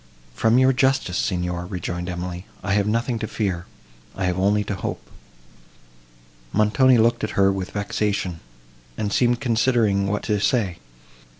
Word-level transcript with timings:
"From 0.33 0.57
your 0.57 0.73
justice, 0.73 1.15
Signor," 1.19 1.67
rejoined 1.67 2.09
Emily, 2.09 2.47
"I 2.63 2.73
have 2.73 2.87
nothing 2.87 3.19
to 3.19 3.27
fear—I 3.27 4.25
have 4.25 4.39
only 4.39 4.63
to 4.63 4.73
hope." 4.73 5.07
Montoni 6.51 6.97
looked 6.97 7.23
at 7.23 7.37
her 7.37 7.51
with 7.51 7.69
vexation, 7.69 8.39
and 8.97 9.13
seemed 9.13 9.41
considering 9.41 10.07
what 10.07 10.23
to 10.23 10.39
say. 10.39 10.79